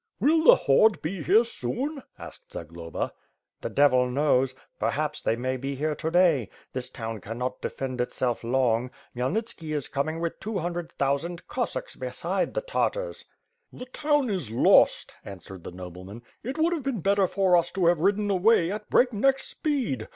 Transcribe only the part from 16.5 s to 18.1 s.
would have been better for us to have